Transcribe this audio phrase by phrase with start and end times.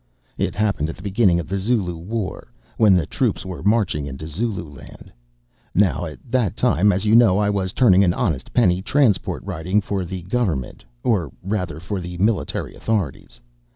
[0.39, 4.25] It happened at the beginning of the Zulu War, when the troops were marching into
[4.25, 5.11] Zululand.
[5.75, 9.79] Now at that time, as you know, I was turning an honest penny transport riding
[9.79, 13.39] for the Government, or rather for the military authorities.